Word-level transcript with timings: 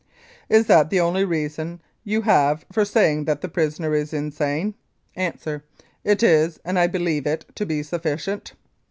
Is 0.49 0.65
that 0.65 0.89
the 0.89 0.99
only 0.99 1.23
reason 1.23 1.79
you 2.03 2.23
have 2.23 2.65
for 2.71 2.83
saying 2.83 3.25
that 3.25 3.41
the 3.41 3.47
prisoner 3.47 3.93
is 3.93 4.15
insane? 4.15 4.73
A. 5.15 5.31
It 6.03 6.23
is, 6.23 6.59
and 6.65 6.79
I 6.79 6.87
believe 6.87 7.27
it 7.27 7.45
to 7.53 7.67
be 7.67 7.83
sufficient. 7.83 8.53